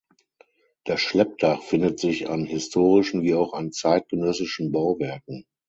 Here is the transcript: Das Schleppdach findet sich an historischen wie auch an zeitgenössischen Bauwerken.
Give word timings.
Das 0.83 0.99
Schleppdach 0.99 1.61
findet 1.61 1.99
sich 1.99 2.27
an 2.27 2.43
historischen 2.43 3.21
wie 3.21 3.35
auch 3.35 3.53
an 3.53 3.71
zeitgenössischen 3.71 4.71
Bauwerken. 4.71 5.45